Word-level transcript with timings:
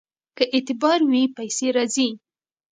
که 0.37 0.43
اعتبار 0.55 0.99
وي 1.11 1.23
پیسې 1.37 1.67
راځي. 1.75 2.09